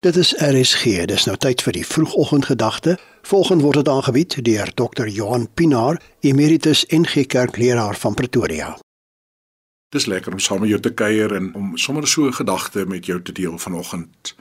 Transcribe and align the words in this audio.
Dit 0.00 0.16
is 0.16 0.30
RSG. 0.38 0.82
Dis 1.10 1.24
nou 1.26 1.34
tyd 1.42 1.62
vir 1.66 1.74
die 1.74 1.86
vroegoggendgedagte. 1.86 2.92
Volgende 3.26 3.64
word 3.66 3.80
dit 3.80 3.88
aangebied 3.90 4.36
deur 4.46 4.70
Dr. 4.78 5.08
Johan 5.10 5.48
Pinaar, 5.58 5.98
Emeritus 6.22 6.84
NG 6.94 7.24
Kerkleraar 7.26 7.98
van 7.98 8.14
Pretoria. 8.14 8.76
Dis 9.90 10.06
lekker 10.06 10.32
om 10.32 10.38
saam 10.38 10.62
met 10.62 10.70
jou 10.70 10.78
te 10.80 10.94
kuier 10.94 11.34
en 11.34 11.50
om 11.58 11.74
sommer 11.76 12.06
so 12.06 12.28
'n 12.28 12.38
gedagte 12.38 12.86
met 12.86 13.06
jou 13.06 13.22
te 13.22 13.32
deel 13.32 13.58
vanoggend. 13.58 14.36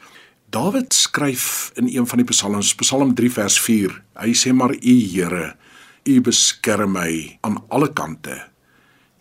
Dawid 0.49 0.93
skryf 0.93 1.71
in 1.73 1.89
een 1.89 2.07
van 2.07 2.17
die 2.17 2.27
psalms, 2.27 2.75
Psalm 2.75 3.13
3 3.13 3.31
vers 3.31 3.59
4. 3.61 4.03
Hy 4.13 4.33
sê 4.33 4.53
maar 4.53 4.73
U 4.73 4.99
Here, 5.13 5.55
U 6.03 6.21
beskerm 6.21 6.91
my 6.91 7.37
aan 7.41 7.63
alle 7.67 7.93
kante. 7.93 8.47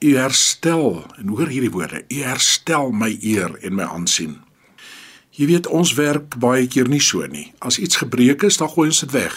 U 0.01 0.17
herstel, 0.17 1.05
en 1.17 1.29
hoor 1.29 1.49
hierdie 1.49 1.71
woorde, 1.71 2.05
U 2.09 2.23
herstel 2.23 2.91
my 2.91 3.19
eer 3.21 3.57
en 3.63 3.75
my 3.75 3.83
aansien. 3.85 4.46
Jy 5.37 5.47
weet 5.51 5.67
ons 5.69 5.93
werk 5.99 6.39
baie 6.41 6.65
keer 6.65 6.89
nie 6.89 7.03
so 7.05 7.27
nie. 7.29 7.51
As 7.61 7.77
iets 7.77 8.01
gebreek 8.01 8.47
is, 8.49 8.57
dan 8.57 8.71
gooi 8.73 8.89
ons 8.89 9.03
dit 9.05 9.13
weg. 9.13 9.35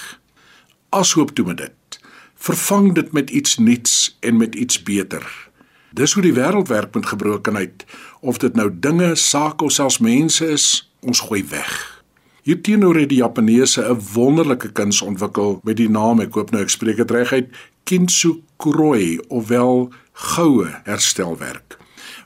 Ashoop 0.95 1.34
toe 1.35 1.45
met 1.45 1.59
dit. 1.59 1.99
Vervang 2.39 2.94
dit 2.95 3.12
met 3.12 3.30
iets 3.30 3.58
nuuts 3.59 3.95
en 4.23 4.38
met 4.39 4.55
iets 4.55 4.80
beter. 4.84 5.25
Dis 5.91 6.13
hoe 6.16 6.23
die 6.23 6.34
wêreld 6.38 6.72
werk 6.72 6.95
met 6.95 7.09
gebrokenheid. 7.12 7.84
Of 8.22 8.39
dit 8.39 8.55
nou 8.55 8.70
dinge, 8.72 9.16
sake 9.16 9.63
of 9.63 9.75
selfs 9.75 9.99
mense 9.99 10.48
is, 10.48 10.67
ons 11.03 11.20
gooi 11.27 11.44
weg. 11.52 11.75
Hierteenoor 12.47 12.95
het 12.95 13.09
die 13.11 13.20
Japaneese 13.20 13.84
'n 13.84 14.00
wonderlike 14.13 14.72
kuns 14.72 15.02
ontwikkel 15.02 15.59
met 15.63 15.77
die 15.77 15.89
naam, 15.89 16.22
ek 16.22 16.34
hoop 16.34 16.52
nou 16.52 16.63
ek 16.63 16.70
spreek 16.70 16.97
dit 16.97 17.11
reg 17.11 17.31
uit, 17.31 17.50
kintsukuroi 17.84 19.20
ofwel 19.27 19.91
goue 20.13 20.67
herstelwerk. 20.84 21.78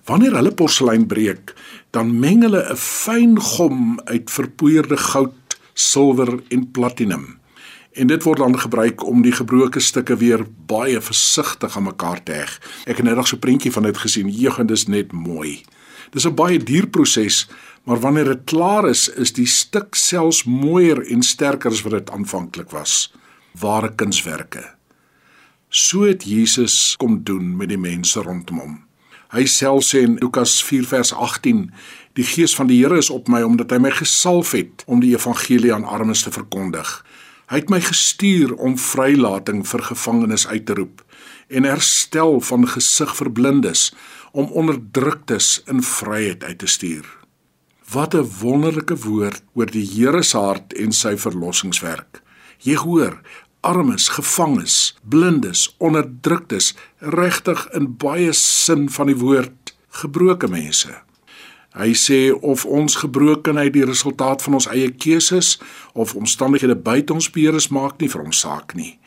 Wanneer 0.06 0.36
hulle 0.36 0.52
porselein 0.52 1.06
breek, 1.08 1.54
dan 1.96 2.20
meng 2.20 2.42
hulle 2.44 2.64
'n 2.72 2.76
fyn 2.76 3.40
gom 3.40 4.00
uit 4.04 4.32
verpoeierde 4.32 4.98
goud, 4.98 5.34
silwer 5.74 6.44
en 6.50 6.72
platinum. 6.72 7.40
En 7.94 8.08
dit 8.08 8.24
word 8.24 8.38
dan 8.38 8.60
gebruik 8.60 9.04
om 9.06 9.22
die 9.22 9.32
gebroke 9.32 9.80
stukke 9.80 10.18
weer 10.18 10.46
baie 10.66 11.02
versigtig 11.02 11.78
aan 11.78 11.84
mekaar 11.84 12.24
te 12.24 12.32
heg. 12.32 12.60
Ek 12.86 12.98
het 12.98 13.06
net 13.06 13.16
nog 13.16 13.28
so 13.28 13.36
'n 13.36 13.40
prentjie 13.40 13.72
van 13.72 13.84
dit 13.84 13.98
gesien. 13.98 14.30
Jeugend 14.30 14.72
is 14.72 14.88
net 14.88 15.12
mooi. 15.12 15.64
Dis 16.12 16.26
'n 16.26 16.36
baie 16.36 16.60
duur 16.60 16.88
proses, 16.88 17.48
maar 17.84 18.00
wanneer 18.00 18.26
dit 18.26 18.44
klaar 18.44 18.90
is, 18.90 19.10
is 19.10 19.34
die 19.34 19.46
stuk 19.46 19.96
selfs 19.96 20.44
mooier 20.44 21.02
en 21.12 21.22
sterker 21.22 21.72
as 21.72 21.82
wat 21.82 21.92
dit 21.92 22.12
aanvanklik 22.12 22.72
was. 22.72 23.14
Ware 23.52 23.96
kunswerke. 23.96 24.76
So 25.70 26.02
het 26.02 26.24
Jesus 26.24 26.96
kom 26.98 27.24
doen 27.24 27.58
met 27.58 27.70
die 27.70 27.78
mense 27.78 28.22
rondom 28.22 28.60
hom. 28.60 28.84
Hy 29.34 29.48
self 29.50 29.88
sê 29.88 30.04
in 30.06 30.20
Lukas 30.22 30.60
4 30.62 30.86
vers 30.86 31.10
18: 31.14 31.64
Die 32.14 32.26
gees 32.28 32.54
van 32.54 32.68
die 32.70 32.78
Here 32.84 33.00
is 33.02 33.10
op 33.10 33.32
my 33.34 33.42
omdat 33.42 33.72
hy 33.74 33.80
my 33.82 33.90
gesalf 33.90 34.52
het 34.54 34.84
om 34.86 35.02
die 35.02 35.16
evangelie 35.16 35.74
aan 35.74 35.88
armes 35.90 36.22
te 36.22 36.34
verkondig. 36.34 36.92
Hy 37.50 37.64
het 37.64 37.72
my 37.74 37.80
gestuur 37.82 38.54
om 38.62 38.78
vrylating 38.78 39.64
vir 39.66 39.82
gevangenes 39.90 40.46
uit 40.48 40.68
te 40.70 40.78
roep 40.78 41.02
en 41.50 41.66
herstel 41.66 42.40
van 42.46 42.68
gesig 42.70 43.16
vir 43.18 43.32
blindes 43.34 43.90
om 44.32 44.54
onderdruktes 44.54 45.64
in 45.70 45.82
vryheid 45.82 46.44
uit 46.44 46.60
te 46.62 46.70
stuur. 46.70 47.06
Wat 47.90 48.14
'n 48.14 48.30
wonderlike 48.42 48.96
woord 49.02 49.42
oor 49.54 49.66
die 49.66 49.86
Here 49.86 50.24
se 50.24 50.38
hart 50.38 50.74
en 50.74 50.92
sy 50.92 51.18
verlossingswerk. 51.18 52.22
Jy 52.62 52.76
hoor, 52.76 53.22
armes, 53.64 54.10
gevangenes, 54.18 54.96
blindes, 55.04 55.70
onderdruktes, 55.80 56.74
regtig 57.00 57.66
in 57.74 57.90
baie 57.98 58.34
sin 58.36 58.90
van 58.92 59.10
die 59.12 59.18
woord 59.18 59.74
gebroke 60.04 60.48
mense. 60.52 60.92
Hy 61.74 61.90
sê 61.98 62.20
of 62.30 62.68
ons 62.70 63.00
gebrokenheid 63.02 63.74
die 63.74 63.86
resultaat 63.88 64.44
van 64.46 64.60
ons 64.60 64.68
eie 64.70 64.92
keuses 64.92 65.56
of 65.98 66.14
omstandighede 66.16 66.76
buite 66.78 67.16
ons 67.16 67.32
beheer 67.34 67.58
is 67.58 67.72
maak 67.74 67.98
nie 68.02 68.12
vir 68.14 68.28
ons 68.28 68.44
saak 68.46 68.76
nie. 68.78 69.00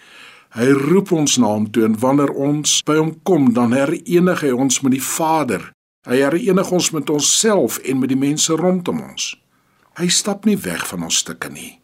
Hy 0.57 0.73
roep 0.73 1.13
ons 1.13 1.37
na 1.39 1.53
hom 1.53 1.69
toe 1.71 1.85
en 1.87 1.95
wanneer 2.01 2.33
ons 2.33 2.81
by 2.87 2.97
hom 2.99 3.13
kom, 3.29 3.53
dan 3.55 3.75
herenig 3.77 4.43
hy 4.43 4.51
ons 4.57 4.81
met 4.83 4.97
die 4.97 5.03
Vader. 5.05 5.71
Hy 6.07 6.19
herenig 6.23 6.71
ons 6.73 6.91
met 6.95 7.11
onsself 7.11 7.79
en 7.85 8.01
met 8.03 8.11
die 8.11 8.19
mense 8.19 8.55
rondom 8.57 9.03
ons. 9.05 9.35
Hy 10.01 10.09
stap 10.13 10.47
nie 10.47 10.57
weg 10.59 10.87
van 10.89 11.07
ons 11.07 11.23
stukke 11.23 11.51
nie. 11.53 11.77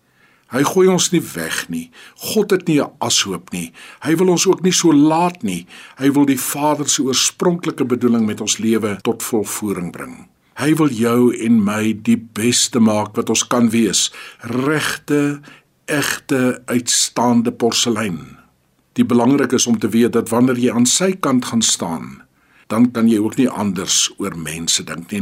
Hy 0.52 0.60
gooi 0.68 0.84
ons 0.92 1.08
nie 1.14 1.22
weg 1.32 1.62
nie. 1.72 1.86
God 2.32 2.50
het 2.52 2.68
nie 2.68 2.80
'n 2.80 2.92
ashoop 3.00 3.52
nie. 3.52 3.72
Hy 4.04 4.16
wil 4.16 4.28
ons 4.28 4.46
ook 4.46 4.62
nie 4.62 4.72
so 4.72 4.92
laat 4.92 5.42
nie. 5.42 5.66
Hy 5.96 6.12
wil 6.12 6.26
die 6.26 6.40
Vader 6.40 6.88
se 6.88 7.02
oorspronklike 7.02 7.84
bedoeling 7.84 8.26
met 8.26 8.40
ons 8.40 8.58
lewe 8.58 8.98
tot 9.02 9.22
volvoering 9.22 9.92
bring. 9.92 10.28
Hy 10.54 10.74
wil 10.74 10.88
jou 10.88 11.32
en 11.32 11.64
my 11.64 11.96
die 12.02 12.16
beste 12.16 12.80
maak 12.80 13.16
wat 13.16 13.30
ons 13.30 13.46
kan 13.46 13.70
wees. 13.70 14.12
Regte, 14.40 15.40
egte, 15.86 16.62
uitstaande 16.66 17.52
porselein. 17.52 18.36
Die 18.92 19.04
belangrik 19.04 19.52
is 19.52 19.66
om 19.66 19.78
te 19.78 19.88
weet 19.88 20.12
dat 20.12 20.28
wanneer 20.28 20.58
jy 20.60 20.72
aan 20.72 20.86
sy 20.86 21.12
kant 21.16 21.44
gaan 21.44 21.62
staan, 21.62 22.22
dan 22.68 22.90
kan 22.92 23.08
jy 23.08 23.18
ook 23.18 23.36
nie 23.36 23.48
anders 23.48 24.12
oor 24.18 24.36
mense 24.36 24.84
dink 24.84 25.10
nie. 25.10 25.21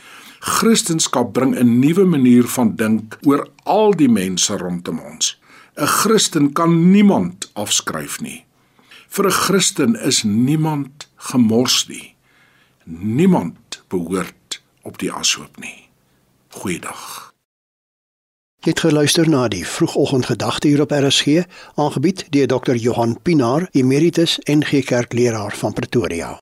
Christendom 0.59 1.33
bring 1.33 1.55
'n 1.55 1.78
nuwe 1.78 2.05
manier 2.05 2.47
van 2.49 2.77
dink 2.77 3.19
oor 3.22 3.49
al 3.65 3.93
die 3.93 4.09
mense 4.09 4.56
rondom 4.56 4.99
ons. 4.99 5.38
'n 5.77 5.87
Christen 5.87 6.53
kan 6.53 6.91
niemand 6.91 7.50
afskryf 7.55 8.21
nie. 8.21 8.44
Vir 9.09 9.27
'n 9.27 9.31
Christen 9.31 9.97
is 9.97 10.22
niemand 10.22 11.09
gemors 11.16 11.89
nie. 11.89 12.15
Niemand 12.84 13.83
behoort 13.89 14.62
op 14.83 14.99
die 14.99 15.12
ashoop 15.12 15.59
nie. 15.59 15.89
Goeiedag. 16.49 17.33
Jy 18.60 18.71
het 18.71 18.81
geluister 18.81 19.28
na 19.28 19.49
die 19.49 19.66
vroegoggendgedagte 19.66 20.69
hier 20.69 20.81
op 20.81 20.91
RSG, 20.91 21.47
aangebied 21.75 22.27
deur 22.31 22.47
Dr. 22.47 22.75
Johan 22.75 23.22
Pinaar, 23.22 23.69
Emeritus 23.72 24.39
NG 24.44 24.84
Kerkleraar 24.84 25.56
van 25.56 25.72
Pretoria. 25.72 26.41